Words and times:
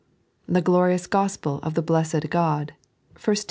The 0.47 0.63
glorious 0.63 1.05
Gospdofthe 1.05 1.85
Blessed 1.85 2.31
God" 2.31 2.73
(1 3.23 3.35
Tim. 3.35 3.35